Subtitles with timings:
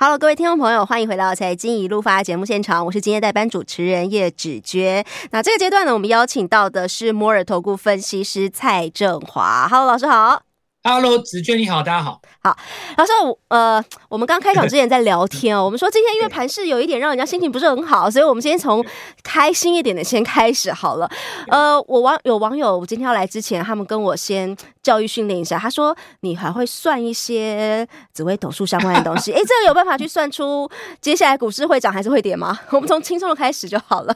[0.00, 5.04] Hello，各位听众朋友，欢迎回到《财经一路发》节目现场，我是今天代班主持人叶芷娟。
[5.32, 9.66] 那这个阶段呢，我们邀请到的是摩尔投顾分析师蔡振华。
[9.68, 10.47] Hello，老师好。
[10.84, 12.22] Hello，子娟你好，大家好。
[12.40, 12.56] 好，
[12.96, 13.10] 老师，
[13.48, 18.82] 呃，我们刚开场之前在聊天哦， 我们说今天因为盘势有一点让人家心情不是很好，所以我们先从
[19.22, 21.10] 开心一点的先开始好了。
[21.48, 30.70] 呃，我网有网友今天要来之前，他们跟我先教育训练一下，他说你还会算一些紫微斗数相关的东西， 哎，这个有办法去算出
[31.00, 32.58] 接下来股市会涨还是会跌吗？
[32.70, 34.14] 我们从轻松的开始就好了。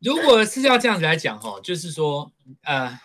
[0.00, 2.30] 如果是要这样子来讲哈，就是说，
[2.64, 2.98] 呃。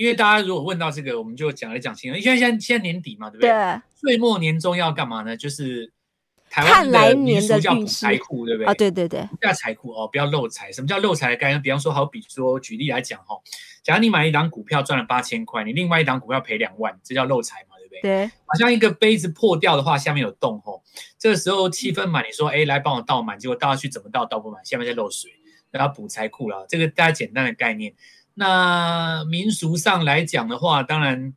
[0.00, 2.18] 因为大家如果问到这个，我们就讲来讲清楚。
[2.18, 3.50] 因为现在现在年底嘛，对不对？
[3.50, 3.80] 对。
[3.96, 5.36] 岁末年终要干嘛呢？
[5.36, 5.92] 就是
[6.48, 8.66] 台湾的民俗叫补财库，对不对？
[8.66, 9.28] 啊，对对对。
[9.42, 10.72] 要财库哦，不要漏财。
[10.72, 11.60] 什么叫漏财的概念？
[11.60, 13.36] 比方说，好比说，举例来讲哈，
[13.82, 18.00] 假如你买一档股票赚了八千块，你另外一档股票赔两万，这叫漏财嘛，对不对？
[18.00, 18.26] 对。
[18.46, 20.82] 好像一个杯子破掉的话，下面有洞吼，
[21.18, 25.30] 这个时候气氛满，你说哎，来帮我倒满，结果倒下去怎么倒倒不满，下面在漏水，
[25.70, 26.64] 然后补财库了。
[26.66, 27.92] 这个大家简单的概念。
[28.40, 31.34] 那民俗上来讲的话，当然，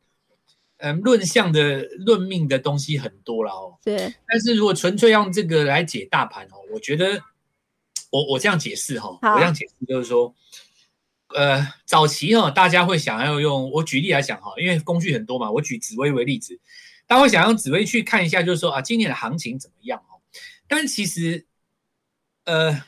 [0.78, 3.76] 嗯，论相的、论命的东西很多了哦。
[3.84, 4.14] 对。
[4.26, 7.20] 但是如果纯粹用这个来解大盘哦，我觉得，
[8.08, 10.34] 我我这样解释哈，我这样解释就是说，
[11.34, 16.58] 呃，早期哈，大家会想要用我举例来讲哈，因为工具很多嘛，我举紫薇为例子，
[17.06, 20.24] 大家会想用紫薇去看一下，就是说啊，今年的行情怎么样哦？
[20.66, 21.44] 但其实，
[22.46, 22.82] 呃。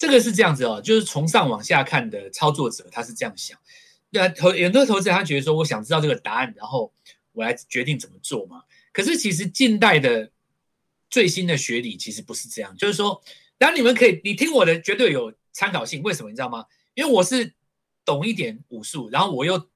[0.00, 3.58] 这个是这样子哦，就是从上往下看的操作者，他是这样想。
[4.08, 6.90] 那投很多投资人他觉得说，我想知道这个答案，然后
[7.32, 8.62] 我来决定怎么做嘛。
[8.92, 10.30] 可是其实近代的
[11.10, 13.22] 最新的学理其实不是这样，就是说，
[13.58, 16.02] 当然你们可以，你听我的绝对有参考性。
[16.02, 16.64] 为什么你知道吗？
[16.94, 17.52] 因为我是
[18.06, 19.68] 懂一点武术，然后我又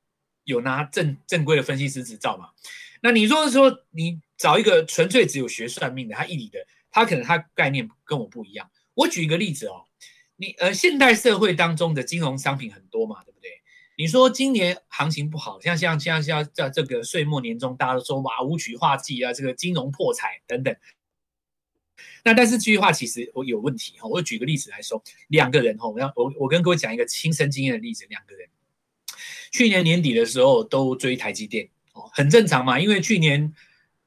[0.44, 2.48] 有拿正正规的分析师执照嘛。
[3.02, 8.70] 那你说说，你找一个纯粹只有学算命的，他一理的，他可能他概念跟我不一样。
[8.94, 9.84] 我举一个例子哦。
[10.36, 13.50] 你呃，现代社会当中的金融商品很多嘛，对不对？
[13.96, 20.74] 你说今年行情不好，像像像像在这个岁末年终，大家都说哇，无曲化季啊，这个金融破财等等。
[22.24, 28.48] 那但是这句话其实我有问题哈，我举个例子来说，两个人哈，我要我我跟各位讲一个亲身经验的例子，两个人
[29.52, 33.54] 去年年底的时候都追台积电哦，很正常嘛，因为去年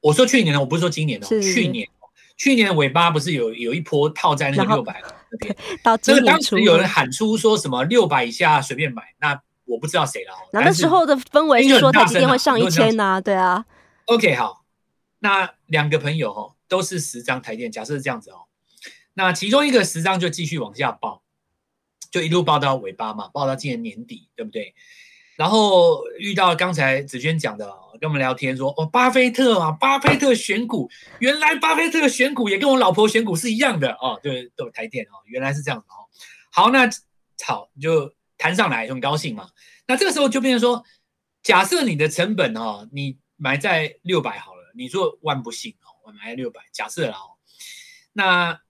[0.00, 1.88] 我说去年呢，我不是说今年哦，去年。
[2.36, 5.56] 去年尾巴不是有有一波套在那个六百那边，
[6.02, 10.32] 这个当时有人喊出说什么六百以下随便买，那我不知道谁了。
[10.52, 13.64] 那那时候的氛围是说台积电会上一千呐，对啊。
[14.06, 14.64] OK，好，
[15.18, 18.46] 那两个朋友哦都是十张台电，假设是这样子哦，
[19.14, 21.22] 那其中一个十张就继续往下报，
[22.10, 24.74] 就一路报到尾巴嘛，报到今年年底，对不对？
[25.38, 27.64] 然后遇到刚才芷娟讲的，
[28.00, 30.90] 跟我们聊天说，哦，巴菲特啊，巴菲特选股，
[31.20, 36.10] 原来巴菲特选股也跟我老婆选股是一样的哦，对，都有台电哦，原来是这样子哦。
[36.50, 36.90] 好，那
[37.46, 39.48] 好，你就谈上来就很高兴嘛。
[39.86, 40.84] 那这个时候就变成说，
[41.44, 47.38] 假设你的成本哦，你买在六百好了，你说万不幸哦，我买在六百，假设了哦，
[48.12, 48.60] 那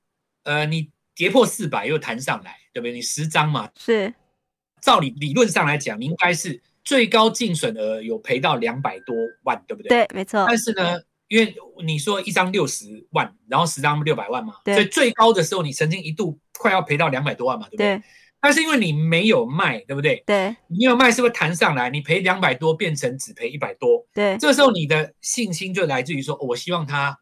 [0.43, 2.93] 呃，你跌破四百又弹上来，对不对？
[2.93, 4.13] 你十张嘛，是。
[4.81, 9.89] 照理理论上来讲，你应该是最高净损额有赔到两百多万，对不对？
[9.89, 10.45] 对，没错。
[10.47, 17.97] 但是呢，因为你说一张六十万，然后十张六百万嘛，所以最高的时候你曾经一度快要赔到两百多万嘛，对不对？
[17.99, 18.03] 对。
[18.41, 20.23] 但是因为你没有卖，对不对？
[20.25, 20.57] 对。
[20.69, 21.91] 你有卖是不是弹上来？
[21.91, 24.07] 你赔两百多变成只赔一百多？
[24.15, 24.39] 对。
[24.39, 27.19] 这时候你的信心就来自于说，我希望他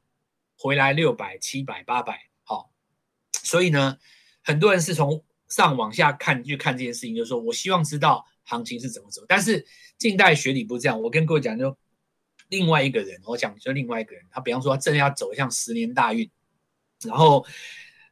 [0.59, 2.71] 回来六百、七百、八百，好。
[3.43, 3.99] 所以呢，
[4.43, 5.25] 很多人是从。
[5.49, 9.25] 上往下看，去看这件事情，就是说我希望知道行情是怎么走。
[9.29, 9.65] 但是
[9.99, 11.77] 近代学理不是这样，我跟各位讲，就
[12.49, 16.31] 另外一个人，我讲就另外一个人，他比方说他正要走向十年大运，
[17.05, 17.47] 然后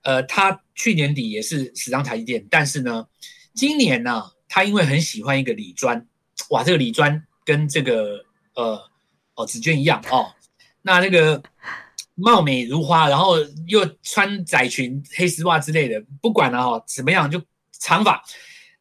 [0.03, 3.07] 呃，他去年底也是十张台积电，但是呢，
[3.55, 6.07] 今年呢、他因为很喜欢一个李专，
[6.51, 8.25] 哇，这个李专跟这个
[8.55, 8.91] 呃
[9.35, 10.35] 哦芷娟一样哦，
[10.83, 11.43] 那那个。
[12.15, 13.37] 貌美如花，然后
[13.67, 17.43] 又穿窄裙、黑丝袜之类的，不管了哈，怎么样就
[17.73, 18.23] 长发。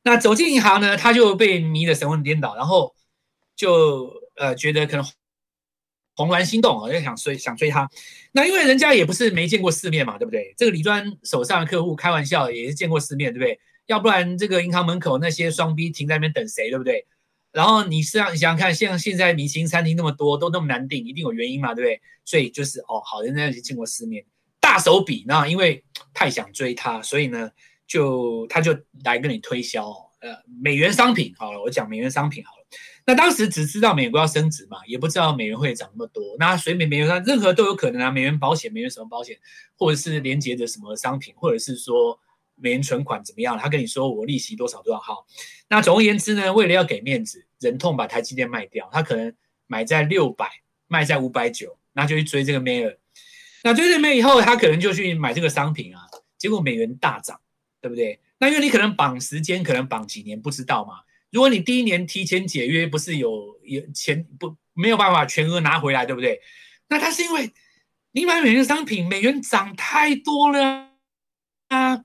[0.04, 2.94] 那走进银行呢，他就被迷得神魂颠倒，然后
[3.56, 5.06] 就呃觉得可能
[6.16, 7.90] 红鸾心动啊，就想追想追他。
[8.34, 10.54] 那因为人家也不是没见过世面嘛，对不对？
[10.58, 13.60] 这个李专手上的客户开玩笑也是见过世面，对不对？
[13.88, 17.06] 要不然这个银行门口那些双逼停在那边等谁，对不对？
[17.54, 22.02] 然后你实际上你想想看，像现在明星餐厅那么多，都那么难订，一定有原因嘛，对不对？
[22.26, 24.26] 所以就是哦，好人家已经见过世面，
[24.60, 25.84] 大手笔，那因为
[26.14, 27.52] 太想追他，所以呢，
[27.86, 29.88] 就他就来跟你推销，
[30.20, 32.64] 呃美元商品好了，我讲美元商品好了。
[33.06, 36.24] 那当时只知道美国要升值嘛，也不知道美元会涨那么多。
[36.40, 39.38] 那随便美元上任何都有可能啊，美元保险、美元什么保险，
[39.78, 42.18] 或者是连接着什么商品，或者是说
[42.56, 43.58] 美元存款怎么样？
[43.58, 45.26] 他跟你说我利息多少多少号。
[45.70, 49.34] 那总而言之呢，为了要给面子，忍痛把台积电卖掉，他可能
[49.68, 50.50] 买在六百，
[50.88, 52.98] 卖在五百九，那就去追这个梅尔。
[53.64, 56.02] 那追这个梅尔以后，他可能就去买这个商品啊，
[56.38, 57.40] 结果美元大涨，
[57.82, 58.20] 对不对？
[58.40, 61.02] 那因为你可能绑时间，可能绑几年，不知道嘛。
[61.32, 66.42] 如果你第一年提前解约，不是有有钱不没有办法全额拿回来，对不对？
[66.90, 67.52] 那他是因为
[68.12, 70.90] 你买美元商品，美元涨太多了
[71.70, 72.04] 啊，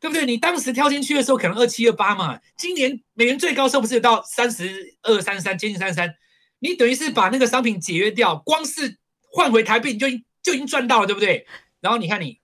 [0.00, 0.24] 对不对？
[0.26, 6.14] 你当时跳进去的时候可能二七二八嘛，今年美元最高时候不是有到三十二三三，接近三十三，
[6.60, 8.98] 你等于是把那个商品解约掉，光是
[9.30, 10.06] 换回台币你就
[10.42, 11.46] 就已经赚到了，对不对？
[11.80, 12.40] 然后你看你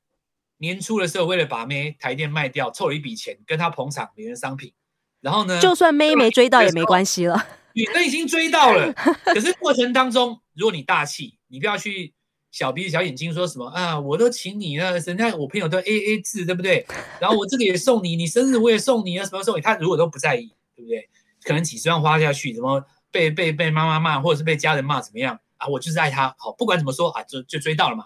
[0.59, 4.73] 年初的时候为了把妹台电卖掉，凑了一笔钱跟他捧场美元商品。
[5.21, 7.47] 然后呢，就算妹没追到也没关系了。
[7.75, 8.93] 你都已经追到了，
[9.25, 12.15] 可是过程当中，如果你大气，你不要去
[12.55, 16.87] 小鼻子小眼睛说什么啊，我都请你了，人家我朋友都 A A 制，对不对？
[17.21, 19.61] 然后我这个也送你，你生日我也送你啊，什么送你？
[19.61, 21.09] 他如果都不在意，对不对？
[21.43, 25.67] 可能几十万花下去，怎么被被被妈妈骂，或者是被家人骂，怎么样啊？
[25.67, 28.05] 我就是爱他，好，不管怎么说啊，就就追到了嘛。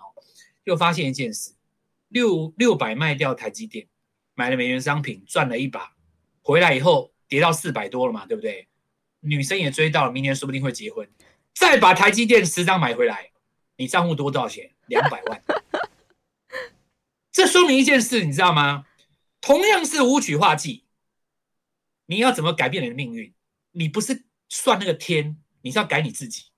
[0.65, 1.53] 就发现一件事，
[2.09, 3.87] 六六百卖掉台积电，
[4.35, 5.93] 买了美元商品，赚了一把。
[6.41, 8.67] 回来以后跌到四百多了嘛，对不对？
[9.21, 11.07] 女生也追到了，明年说不定会结婚。
[11.55, 13.31] 再把台积电十张买回来，
[13.79, 14.75] 你账户多多少钱？
[14.87, 15.43] 两百万。
[17.33, 18.85] 这说明一件事，你知道吗？
[19.41, 20.85] 同样是武曲化剂，
[22.07, 23.33] 你要怎么改变你的命运？
[23.71, 26.51] 你不是算那个天，你是要改你自己，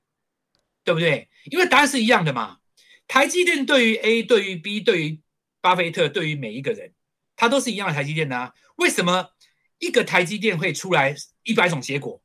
[0.82, 1.28] 对不对？
[1.50, 2.58] 因为答案是一样的嘛。
[3.06, 5.20] 台积电对于 A，对于 B，对于
[5.60, 6.94] 巴菲特，对于每一个人，
[7.36, 8.54] 它都是一样的台积电呐、啊。
[8.76, 9.30] 为什么？
[9.78, 12.22] 一个台积电会出来一百种结果，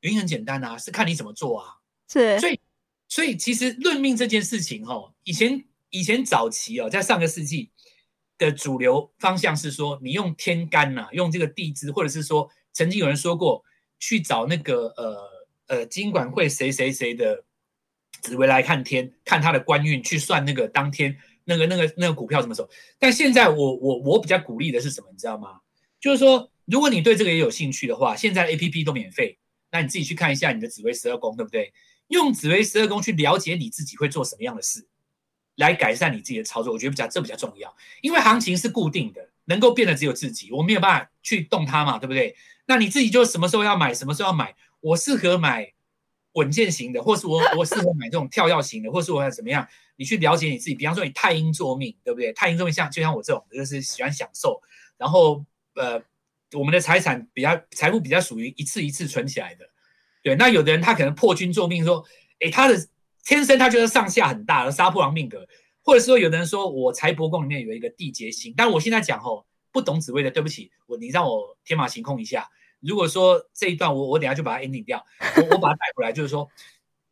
[0.00, 1.76] 原因很简单啊，是看你怎么做啊。
[2.08, 2.58] 是，所以，
[3.14, 7.70] 所以其实论命这件事情，哦，以前以前早期哦，在上个世纪
[8.36, 13.62] 的主流方向是说，你用天干呐，用这个地支，或者是说，曾经有人说过，
[14.00, 15.16] 去找那个呃
[15.68, 17.44] 呃金管会谁谁谁的
[18.20, 22.68] 紫微来看天，看他的官运，去算那个当天那个那个那个股票什么时候。
[22.98, 25.60] 但现在我我我比较鼓励的是什么，你知道吗？
[26.00, 26.50] 就是说。
[26.66, 29.38] 如果你对这个也有兴趣的话，现在 APP 都免费，
[29.70, 31.70] 那你自己去看一下你的紫微十二宫，对不对？
[32.14, 34.86] 用紫微十二宫去了解你自己会做什么样的事，
[35.56, 37.76] 来改善你自己的操作，我觉得比较这比较重要。
[38.00, 42.34] 因为行情是固定的，能够变的只有自己，我没有办法去动它嘛，对不对？
[42.66, 44.54] 那你自己就什么时候要买，什么时候要买。
[44.80, 45.72] 我适合买
[46.32, 49.66] 稳健型的，或是我我适合买这种跳跃型的，或是我要怎么样？
[49.96, 50.74] 你去了解你自己。
[50.74, 52.32] 比方说你太阴作命，对不对？
[52.32, 54.60] 太阴作命像就像我这种，就是喜欢享受，
[54.96, 55.44] 然后
[55.74, 56.02] 呃。
[56.52, 59.68] 我们的财产比较财富比较属于一次一次存起来的，
[60.24, 60.34] 对。
[60.34, 62.04] 那有的人他可能破军坐命，说，
[62.40, 62.88] 诶，他的
[63.24, 65.46] 天生他就是上下很大的杀破狼命格，
[65.82, 72.50] 或者说有的人说我财帛宫里面有一个地劫星，但我现在讲吼，不懂紫微的，对不起，我你让我天马行空一下。
[72.80, 75.02] 如果说这一段我我等下就把它 ending 掉，
[75.36, 76.50] 我我把它带回来，就是说，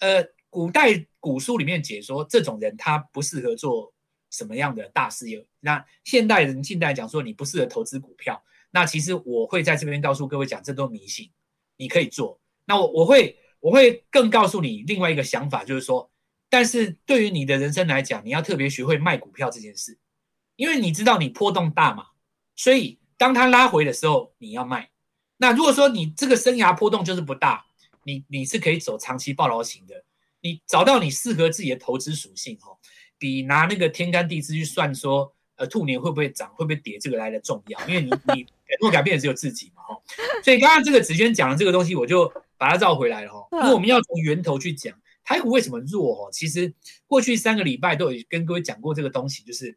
[0.01, 3.95] 呃，古代古书里面解说这种人他不适合做
[4.31, 8.43] 什么样的大事业，那现代人近代讲说你不适合投资股票。
[8.71, 11.31] 那其实我会在这边告诉各位讲，这都迷信，
[11.79, 12.39] 你可以做。
[12.73, 16.11] 那我我会我会更告诉你另外一个想法，就是说，
[16.49, 19.99] 但是对于你的人生来讲，你要特别学会卖股票这件事，
[20.57, 22.07] 因为你知道你波动大嘛，
[22.57, 24.89] 所以当它拉回的时候，你要卖。
[25.37, 27.67] 那如果说你这个生涯波动就是不大，
[28.05, 30.03] 你你是可以走长期抱牢型的，
[30.41, 32.79] 你找到你适合自己的投资属性哦，
[33.19, 35.35] 比拿那个天干地支去算说。
[35.57, 40.03] 呃，兔年会不会涨，会不会跌，这个来的重要，因为你你 能够改变的只有自己嘛，哈。
[40.43, 43.49] 所以刚刚这个子轩讲的这个东西，我就把它绕回来了，哈。
[43.63, 46.31] 因为我们要从源头去讲，台股为什么弱，哈。
[46.31, 46.73] 其实
[47.09, 49.77] 过去三个礼拜都有跟各位讲过这个东西，就是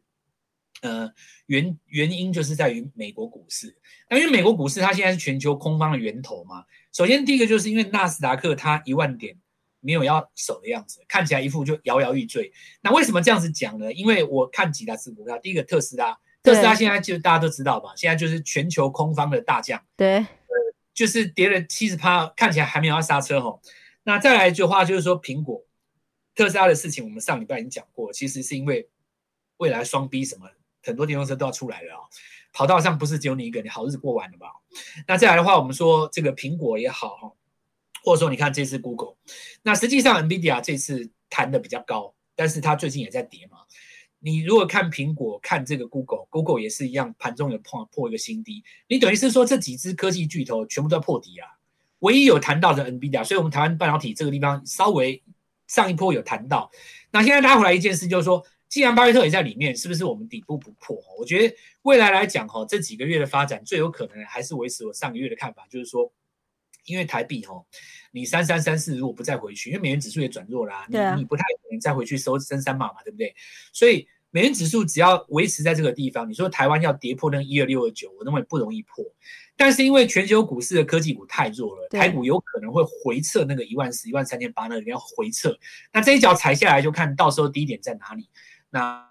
[0.82, 1.10] 呃
[1.46, 3.76] 原原因就是在于美国股市，
[4.08, 6.64] 那因为美国股市它现在是全球空方的源头嘛。
[6.92, 9.36] 首先第一个就是因为纳斯达克它一万点。
[9.80, 12.50] 没有要守的样子，看起来一副就摇摇欲坠。
[12.82, 13.92] 那为什么这样子讲呢？
[13.92, 20.26] 因为我看几大只股票，第一个特斯拉，特斯拉现在就大家都知道吧，现在就是全球空方的大将，对，呃，
[20.96, 23.62] 就是跌了七十趴，看起来还没有要刹车吼。
[24.02, 25.64] 那再来一句话就是说，苹果、
[26.34, 28.88] 特斯拉的事情，我们上礼拜已经讲过，其实是因为
[29.58, 30.50] 未来双 B 什么，
[30.82, 32.00] 很多电动车都要出来了啊，
[32.52, 34.48] 跑道上不是只有你一个，你好日子过完了吧？
[35.06, 37.32] 那再来的话，我们说这个苹果也好哈。
[38.02, 39.16] 或者说，你看这次 Google，
[39.62, 43.65] 那实际上 NVIDIA 这次弹的比较高，但是它最近也在跌嘛。
[44.26, 48.64] 你如果看苹果，看这个 Google，Google 也是一样，盘中有破破一个新低。
[48.88, 51.46] 你等于是说这几只科技巨头全部都要破底啊，
[52.00, 55.22] 唯一有谈到的 NVIDIA，所以我们台湾半导体这个地方稍微
[55.68, 56.68] 上一波有谈到。
[57.12, 61.00] 那现在拉回来一件事就是说，既然巴菲特也在里面，是不是我们底部不破？
[61.20, 66.12] 我觉得未来来讲哈，这几个月的发展最有可能还是维持我上个月的看法，就是说。
[66.84, 67.60] 因为台币哈，
[68.12, 73.34] 你三三三四如果不再回去，因为美元指数也转弱啦，啊，你你不太可能再回去收三三码嘛，对不对？
[73.72, 79.04] 所以美元指数只要维持在这个地方，你说台湾要跌破那个一二六二九，我认为不容易破。
[79.56, 85.56] 但是因为全球股市的科技股太弱了，台股有可能会回撤那个一万十、一万三千八那里要回撤，
[85.92, 88.28] 那这一脚踩下来就看到时候低点在哪里。
[88.68, 89.08] 那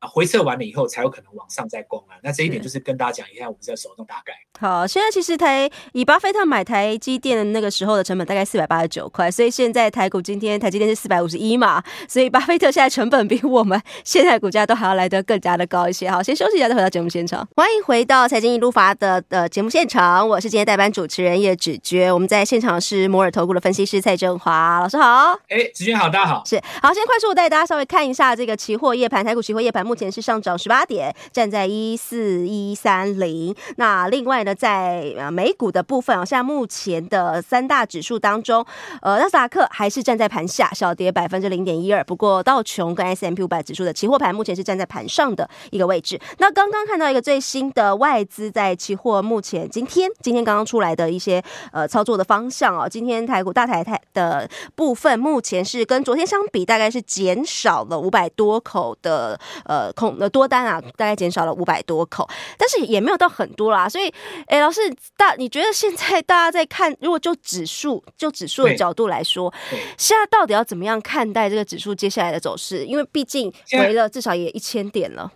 [0.00, 2.14] 啊，回撤完了以后才有可能往上再攻啊。
[2.22, 4.32] 那这一点就是跟大家讲一下，我们在手中大概。
[4.60, 16.08] 好，现在其实台以巴菲特买台积电的那个时候的成本大概四百八十九块，所以现在台股今天台积电是四百五十一嘛，所以巴菲特现在成本比我们现在股价都还要来得更加的高一些。
[16.10, 17.46] 好，先休息一下，再回到节目现场。
[17.56, 22.12] 欢迎回到财经一路发的的节目现场，我是今天代班主持人叶芷娟。
[22.12, 25.38] 我们在现场是摩尔投顾的分析师蔡振华老师好。
[25.48, 26.42] 哎，芷娟好，大家好。
[26.44, 29.87] 是好，先快速带大家稍微看一下这个期货夜盘，台股期货夜盘。
[29.88, 33.54] 目前是上涨十八点，站在一四一三零。
[33.76, 38.62] 那另外呢，在呃美股的部分啊，现在目前的三大指数当中，
[39.00, 42.04] 呃，纳斯达克还是站在盘下，小跌百分之零点一二。
[42.04, 46.20] 不过道琼跟 S M P 五百指数的期货盘目前是站在盘上的一个位置。
[46.36, 51.42] 那刚刚看到一个最新的外资在期货目前今天今天刚刚出来的一些
[51.72, 59.77] 呃操作的方向哦，今天台股大台台的部分目前是跟昨天相比，大概是减少了五百多口的呃。
[59.78, 63.88] 呃，空的多单啊，大概减少了五百多口，但是也没有到很多啦。
[63.88, 64.12] 所以，
[64.48, 64.80] 哎，老师
[65.16, 69.54] 大，你觉得现在大家在看，如果就指数就指数的角度来说，
[69.96, 72.84] 现在到底要怎么样看待这个指数接下来的走势？
[72.84, 75.32] 因为毕竟回了至少也一千点了。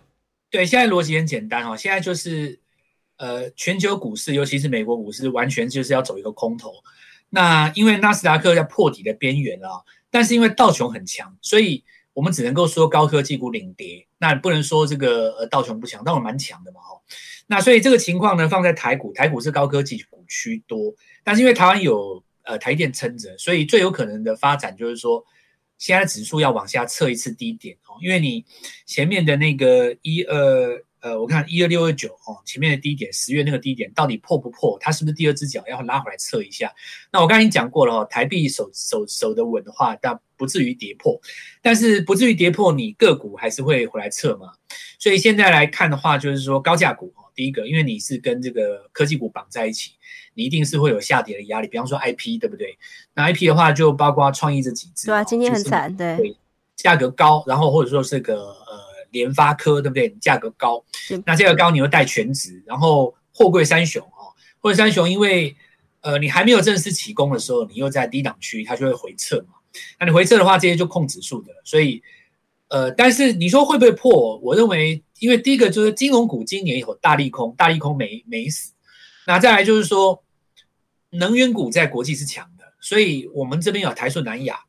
[0.51, 2.59] 对，现在逻辑很简单哦，现在就是
[3.15, 6.73] 呃，全球股市，尤其是美国股市，完全就是要走一个空头。
[7.29, 11.85] 那因为纳斯达克在破底的边缘啊，但是因为道琼很强，所以。
[12.13, 17.01] 我们只能够说高科技股领跌，那不能说这个呃道琼不强，道琼蛮强的嘛哈。
[17.47, 20.93] 那所以这个情况呢，放在台股，台股是高科技股区多，
[21.23, 25.25] 但是因为台湾有呃台电撑着，所以最有可能的发展就是说，
[25.77, 28.45] 现在指数要往下测一次低点哦，因为你
[28.85, 30.83] 前面的那个一二。
[31.03, 34.77] 呃，我看一二六二九哦，前面的低点，十月那个低点到底破不破？
[34.79, 36.73] 它是不是第二只脚要拉回来测一下？
[37.11, 41.19] 那我刚才已经讲过了哦，台币守守守得稳的话，但不至于跌破，
[41.61, 44.53] 但是不至于跌破，你个股还是会回来测嘛。
[44.97, 49.91] 所以现在来看的话，就是说高价股哦，第一个，因为你是跟这个科技股绑在一起，
[50.35, 51.67] 你一定是会有下跌的压力。
[51.67, 52.77] 比方说 IP，对不对？
[53.13, 56.37] 那 IP 的话，就包括创意这几只，对啊，今天很惨，对，对，
[56.77, 58.92] 价格高，然后或者说这个呃。
[59.13, 60.09] 联发科对不对？
[60.19, 60.83] 价格高，
[61.25, 65.55] 那价格高你又带全值，然后货柜三雄哦，货柜三雄因为
[66.01, 69.53] 呃你还没有正式起攻的时候，你又在低档区，它就会回撤嘛。
[69.99, 72.03] 那你回撤的话，这些就控指数的，所以
[72.67, 74.37] 呃，但是你说会不会破？
[74.43, 78.73] 我认为，因为第一个就是金融股今年有大利空，大利空没没死。
[79.25, 80.23] 那再来就是说，
[81.11, 84.59] 能源股在国际是强的，所以我们这边有台塑、南亚，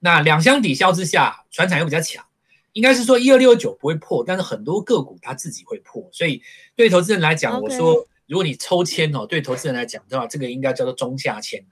[0.00, 2.24] 那两相抵消之下，船产又比较强。
[2.72, 6.42] 应该是说一二六二九不会破，但是很多个股它自己会破，所以
[6.74, 11.64] 对投资人来讲，我说如果你抽签哦，对投资人来讲的话，这个应该叫做中下签。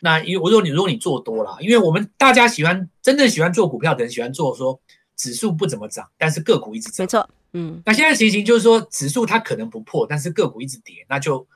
[0.00, 4.80] 那因为我说你如果你做多了，因为我们大家喜欢真正喜欢做股票的人喜欢做说
[5.16, 7.04] 指数不怎么涨，但是个股一直涨。
[7.04, 7.82] 没错，嗯。
[7.84, 11.46] 那现在情形就是说指数它可能不破，但是个股一直跌，那就。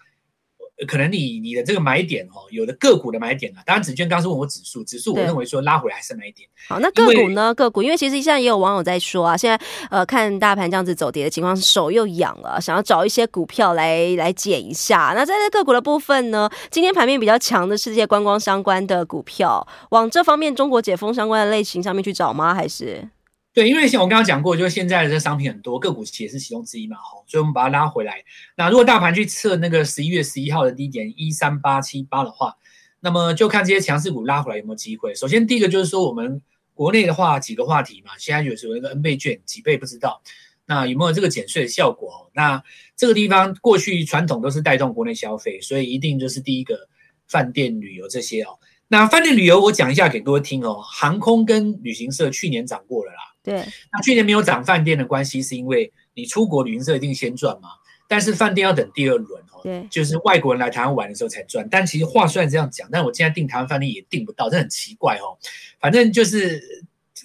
[0.86, 6.48] 可能你你的这个买点哦，有的个股的买点啊，当然子娟刚刚是问我指数，指数我认为说拉回来还是买点。
[6.68, 7.54] 好，那个股呢？
[7.54, 15.12] 个股，因为其实现在也有网友在说啊，现在呃看大盘这样子走跌的情况，手又痒了，想要找一些股票来来减一下。
[15.14, 22.54] 那在这个股的部分呢，今天盘面比较强的是这些观光相关的股票，往这方面中国解封相关的类型上面去找吗？
[22.54, 23.08] 还是？
[23.52, 28.22] 对，因为像我刚刚讲过，就是现在的这商品很多，个股也是其中之一嘛，吼，所以我们把它拉回来。
[28.56, 32.56] 那如果大盘去测那个十一月十一号的低点一三八七八的话，
[33.00, 35.12] 那么就看这些强势股拉回来有没有机会。
[35.16, 36.40] 首先第一个就是说，我们
[36.74, 40.22] 国内的话几个话题嘛，现在有时候那个 N 倍券几倍不知道，
[40.66, 42.30] 那有没有这个减税的效果？
[42.34, 42.62] 那
[42.94, 46.88] 这个地方过去传统都是带动国内消费，所以一定就是第一个
[47.26, 48.60] 饭店旅游这些哦。
[48.92, 53.18] 那饭店旅游我讲一下给各位听哦，航空跟旅行社去年涨过了啦。
[53.40, 57.68] 对，那去年没有涨饭店的关系，是因为你出国旅行社一定先赚嘛，
[58.08, 61.66] 但是饭店要等第二轮哦，对，就是外国人来台湾玩的时候才赚。
[61.70, 65.38] 但其实话虽然这样讲，但我现在订台湾饭店也订不到，这很奇怪哦。
[65.78, 66.60] 反正就是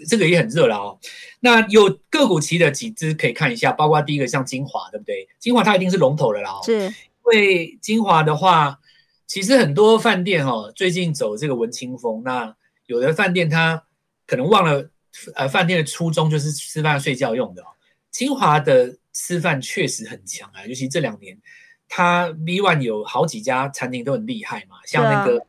[0.07, 0.99] 这个也很热了哦。
[1.39, 5.27] 那有个股期的几只可以看一下，包括第一个像晶华，对不对？
[5.39, 6.61] 晶华它一定是龙头的啦哦。
[6.63, 6.93] 是，因
[7.23, 8.79] 为晶华的话，
[9.27, 12.21] 其实很多饭店哦，最近走这个文青风。
[12.23, 12.55] 那
[12.87, 13.83] 有的饭店它
[14.25, 14.89] 可能忘了，
[15.35, 17.65] 呃，饭店的初衷就是吃饭睡觉用的哦。
[18.11, 21.37] 清华的吃饭确实很强啊，尤其这两年，
[21.87, 25.45] 它 B One 有好几家餐厅都很厉害嘛，像那个。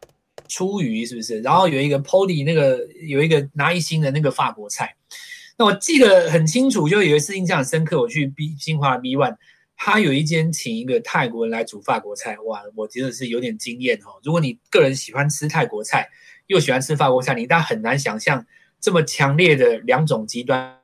[0.48, 1.40] 初鱼是不是？
[1.40, 2.78] 然后有一个 Poly 那个
[3.08, 4.94] 有一个拿一星的那个法国菜，
[5.58, 8.00] 那我记得很清楚，就有一次印象很深刻。
[8.00, 9.34] 我去 B 清华 B One，
[9.76, 14.18] 他有一间请一个泰国人来煮法国菜，哇，我觉得是有点惊艳哦。
[14.22, 16.08] 如果你个人喜欢吃泰国菜，
[16.46, 18.44] 又喜欢吃法国菜，你但很难想象
[18.80, 20.78] 这么强烈的两种极端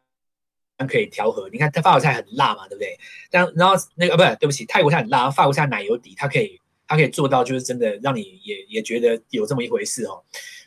[0.88, 1.48] 可以调和。
[1.48, 2.98] 你看，他法国菜很辣嘛，对不对？
[3.30, 6.58] 但然后那个不是，对不起，泰国菜很辣，法国菜奶油底，它可以。
[6.84, 10.22] 它可以做到，就是真的让你也也觉得有这么一回事哦。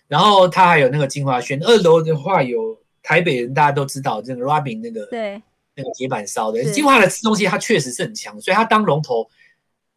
[0.07, 5.39] 然后它还有那个金华轩，二楼的话有台北人大家都知道这个 Robin 那个对
[5.75, 9.29] 那个铁板烧的金华的吃东西，它确实是很强，所以它当龙头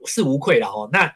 [0.04, 0.88] 是无愧了哦。
[0.92, 1.12] 那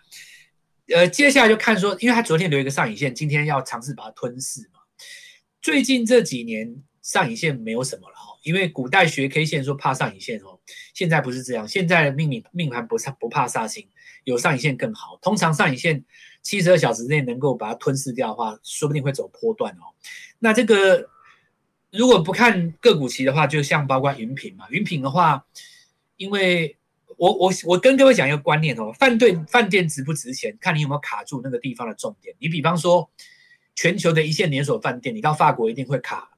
[0.94, 4.80] 呃，接下来就看说，因为它昨天留一个上影线，今天要尝试把它吞噬嘛。
[5.60, 10.58] 最近这几年上影线没有什么了哦，因为古代学 K 线说怕上影线哦，
[10.92, 13.88] 现在不是这样，现在的命理命盘不不怕煞星。
[14.24, 16.04] 有上影线更好，通常上影线
[16.42, 19.82] 七十二小时内能够把它吞噬掉的话，说不定会走波段哦。
[20.38, 21.08] 那这个
[21.92, 25.44] 如果不看个股期的话，就像包括云品嘛，云品的话，
[26.16, 26.76] 因为
[27.18, 32.34] 我我我跟各位讲一个观念哦，饭店饭店值不值钱，看你有没有卡住那个地方的重点。
[32.38, 33.10] 你比方说
[33.74, 36.30] 全球的一线连锁饭店，你到法国一定会卡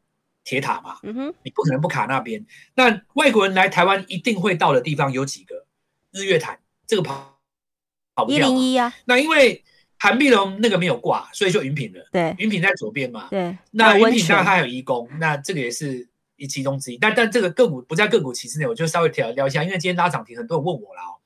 [0.42, 2.44] 铁塔嘛，嗯哼，你不可能不卡那边。
[2.74, 5.66] 那外国人来台湾一定会到的地方有几个？
[6.10, 7.32] 日月潭这个跑。
[8.28, 9.64] 一零一啊，那因为
[9.98, 12.06] 韩碧龙那个没有挂，所以就云品了。
[12.12, 13.28] 对，云品在左边嘛。
[13.30, 16.98] 对，那云品它还有颐宫，那这个也是一其中之一。
[16.98, 21.16] 但但这个个股不在个股期之内，我就稍微聊聊一下，因为今天拉涨停，很多人问我了哦。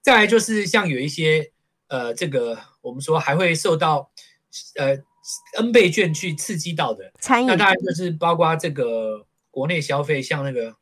[0.00, 1.50] 再来就是像有一些
[1.88, 4.10] 呃，这个我们说还会受到
[4.76, 4.96] 呃
[5.58, 10.76] N 倍券去刺激到的餐饮，那当然就是包括这个国内消费，像那个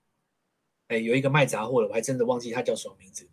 [0.88, 3.26] 哎有一个卖杂货的，我还真的忘记他叫什么名字。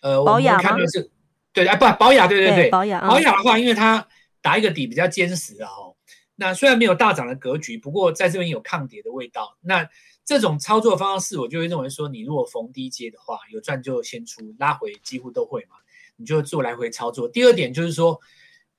[0.00, 1.10] 呃，我们看的是。
[1.52, 4.06] 对，哎，不，保雅，对对对，保雅，保雅的话，因为它
[4.40, 5.96] 打一个底比较坚实啊，哦，
[6.36, 9.58] 那虽然没有大涨的格局，不过在这边有抗跌的味道。
[9.60, 9.88] 那
[10.24, 15.76] 这种操作方式，我就会认为说，你如果逢低接的话，有赚就先出，拉回几乎都会嘛，
[16.16, 17.28] 你就做来回操作。
[17.28, 18.18] 第二点就是说，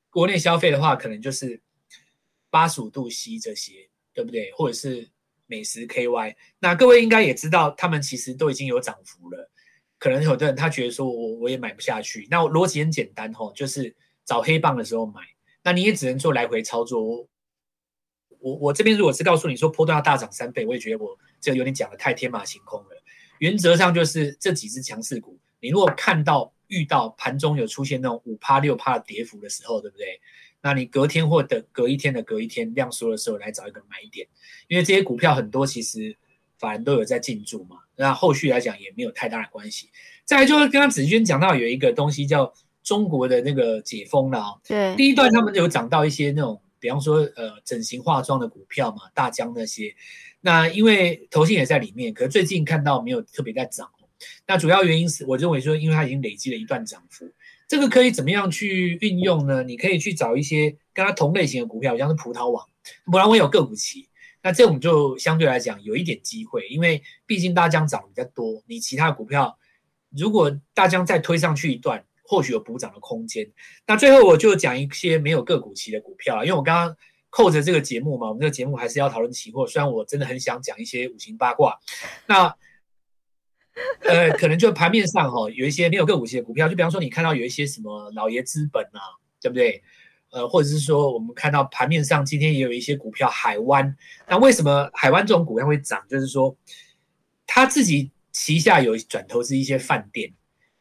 [0.10, 1.62] 国内消费的话，可能就是
[2.50, 4.52] 八十五度 C 这些，对不对？
[4.54, 5.10] 或者是
[5.46, 9.52] 美食 KY，那各位应该也知道，他们其实都已经有涨幅了。
[10.04, 15.22] 可能有的人他觉得说我我也买不下去，那逻辑很简单吼，就是找黑棒的时候买，
[15.64, 17.02] 那你也只能做来回操作。
[17.02, 17.28] 我
[18.42, 22.90] 我我这边如果是告诉你说波段要大涨三倍，我也觉得我这个有点讲的太天马行空了。
[23.38, 30.20] 原则上就是这几只强势股，你如果看到遇到盘中有出现那种五趴六趴的跌幅的时候，对不对？
[30.62, 34.28] 那你隔天或等隔一天的隔一天量缩的时候来找一个买点，
[34.68, 36.18] 因为这些股票很多其实。
[36.60, 39.90] 法人都有在进驻嘛，那后续来讲也没有太大的关系。
[40.26, 42.54] 再来就是刚刚子君讲到有一个东西叫
[42.84, 44.60] 中国的那个解封了哦。
[44.68, 49.94] 对，第一段他们有涨到一些那种，比方说呃整形化妆的股票嘛，大疆那些。
[50.42, 53.90] 那因为投信也在里面，可是最近看到没有特别在涨。
[54.48, 57.30] 那主要原因是我认为说，因为它已经累积了一段涨幅，
[57.68, 59.64] 这个可以怎么样去运用呢？
[59.64, 62.66] 你可以去找一些跟它同类型的股票，像是葡萄网，
[63.06, 64.08] 葡萄网有个股期。
[64.44, 69.58] 那这种就相对来讲有一点机会，因为毕竟大疆涨比较多，你其他股票
[70.16, 73.50] 如果大疆再推上去一段，或许有补涨的空间。
[73.88, 76.96] 那最后我就讲一些没有个股期的股票，因为我刚刚
[77.30, 81.80] 扣着这个节目嘛，我们这个节目还是要讨论期货，虽然我真的很想讲一些五行八卦，
[82.28, 82.56] 那
[84.02, 89.02] 呃，可能就盘面上哈、哦、有一些没有个股期的股票，就比方说你看到有一些什么老爷资本啊，
[89.42, 89.82] 对不对？
[90.34, 93.96] 呃，或者是说，我们看到盘面上今天也有一些股票，海湾。
[94.28, 96.04] 那为什么海湾这种股票会涨？
[96.10, 96.58] 就是说，
[97.46, 100.34] 他自己旗下有转投资一些饭店，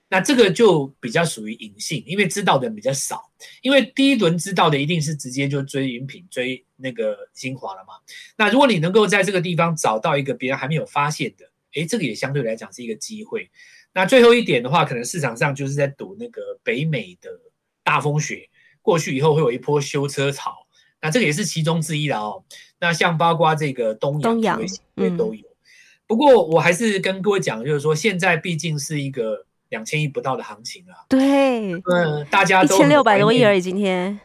[0.09, 3.31] 那这个就比较属于隐性，因为知道的人比较少。
[3.61, 7.93] 因为第一轮知道的一定是直接就追云品、追那个精华了嘛。
[8.39, 13.51] 那如果你能够在这个地方找到一个别人还没有发现的，诶，这个也相对来讲是一个机会。
[13.93, 17.31] 那最后一点的话，可能市场上就是在赌那个北美的
[17.85, 18.49] 大风雪。
[18.83, 20.67] 过去以后会有一波修车潮，
[21.01, 22.45] 那这个也是其中之一的哦。
[22.81, 25.45] 那像包括这个东阳，东阳都有。
[26.07, 31.07] 不过我还是跟各位讲，就是说现在毕竟是一个两千亿不到的行情啊。
[31.09, 34.21] 对，嗯，大家都一千六百多亿而已，今天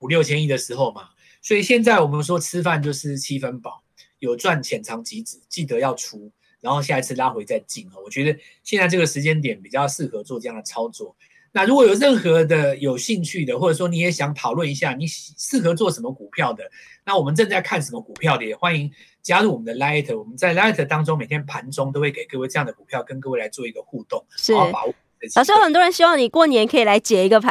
[0.00, 1.10] 五六千亿的时候嘛。
[1.40, 3.82] 所以现在我们说吃饭就是七分饱，
[4.18, 7.92] 有赚浅尝即止，记得要出，然后下一次拉回再进啊。
[8.04, 11.16] 我觉得现在这个时间点比较适合做这样的操作。
[11.52, 16.62] 那如果有任何的有兴趣的，或者说你也想讨论一下你适合做什么股票的，
[17.04, 18.90] 那我们正在看什么股票的，也欢迎
[19.22, 20.16] 加入我们的 Light。
[20.16, 24.94] 我们在 Light 当中每天盘中都会给各位这样的股票，跟各位来做一个互动，是好好把握。
[25.36, 27.48] 老师，有很多人希望你过年可以来解一个盘，